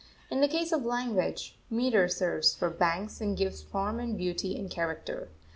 In 0.31 0.41
the 0.41 0.47
case 0.47 0.71
of 0.71 0.83
language, 0.83 1.59
metre 1.69 2.07
serves 2.07 2.55
for 2.55 2.71
banks 2.71 3.21
and 3.21 3.37
gives 3.37 3.61
form 3.61 3.99
and 3.99 4.17
beauty 4.17 4.57
and 4.57 4.67
character. 4.67 5.29